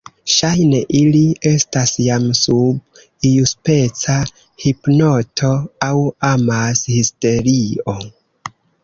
[0.33, 1.19] Ŝajne ili
[1.49, 4.15] estas jam sub iuspeca
[4.65, 5.51] hipnoto
[5.89, 5.93] aŭ
[6.31, 7.97] amashisterio.